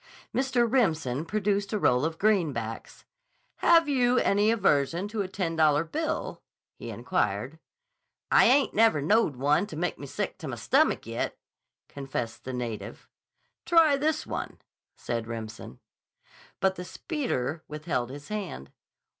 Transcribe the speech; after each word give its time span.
Mr. 0.33 0.65
Remsen 0.67 1.25
produced 1.25 1.71
a 1.73 1.77
roll 1.77 2.03
of 2.05 2.17
greenbacks. 2.17 3.03
"Have 3.57 3.87
you 3.87 4.17
any 4.17 4.49
aversion 4.49 5.07
to 5.09 5.21
a 5.21 5.27
ten 5.27 5.55
dollar 5.55 5.83
bill?" 5.83 6.41
he 6.73 6.89
inquired. 6.89 7.59
"I 8.31 8.45
ain't 8.45 8.73
never 8.73 8.99
knowed 8.99 9.35
one 9.35 9.67
teh 9.67 9.75
make 9.75 9.99
me 9.99 10.07
sick 10.07 10.39
t' 10.39 10.47
my 10.47 10.55
stommick 10.55 11.05
yet," 11.05 11.37
confessed 11.87 12.45
the 12.45 12.51
native. 12.53 13.07
"Try 13.63 13.95
this 13.95 14.25
one," 14.25 14.57
said 14.95 15.27
Remsen. 15.27 15.77
But 16.59 16.77
the 16.77 16.83
speeder 16.83 17.61
withheld 17.67 18.09
his 18.09 18.29
hand. 18.29 18.71